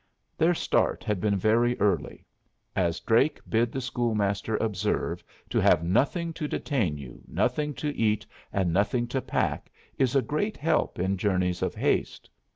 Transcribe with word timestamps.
Their 0.35 0.55
start 0.55 1.03
had 1.03 1.21
been 1.21 1.35
very 1.37 1.79
early; 1.79 2.25
as 2.75 2.99
Drake 2.99 3.39
bid 3.47 3.71
the 3.71 3.79
school 3.81 4.15
master 4.15 4.57
observe, 4.57 5.23
to 5.51 5.59
have 5.59 5.83
nothing 5.83 6.33
to 6.33 6.47
detain 6.47 6.97
you, 6.97 7.21
nothing 7.27 7.75
to 7.75 7.95
eat 7.95 8.25
and 8.51 8.73
nothing 8.73 9.05
to 9.09 9.21
pack, 9.21 9.71
is 9.99 10.15
a 10.15 10.23
great 10.23 10.57
help 10.57 10.97
in 10.97 11.17
journeys 11.19 11.61
of 11.61 11.75
haste. 11.75 12.31